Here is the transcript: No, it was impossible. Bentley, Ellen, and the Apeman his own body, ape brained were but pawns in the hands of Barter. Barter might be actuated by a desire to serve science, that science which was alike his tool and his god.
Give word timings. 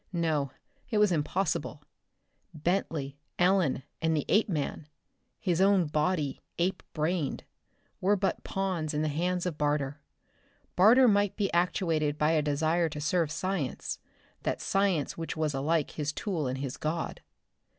No, 0.11 0.49
it 0.89 0.97
was 0.97 1.11
impossible. 1.11 1.83
Bentley, 2.55 3.19
Ellen, 3.37 3.83
and 4.01 4.17
the 4.17 4.25
Apeman 4.29 4.87
his 5.39 5.61
own 5.61 5.85
body, 5.85 6.41
ape 6.57 6.81
brained 6.93 7.43
were 7.99 8.15
but 8.15 8.43
pawns 8.43 8.95
in 8.95 9.03
the 9.03 9.09
hands 9.09 9.45
of 9.45 9.59
Barter. 9.59 10.01
Barter 10.75 11.07
might 11.07 11.35
be 11.35 11.53
actuated 11.53 12.17
by 12.17 12.31
a 12.31 12.41
desire 12.41 12.89
to 12.89 12.99
serve 12.99 13.31
science, 13.31 13.99
that 14.41 14.59
science 14.59 15.19
which 15.19 15.37
was 15.37 15.53
alike 15.53 15.91
his 15.91 16.11
tool 16.11 16.47
and 16.47 16.57
his 16.57 16.77
god. 16.77 17.21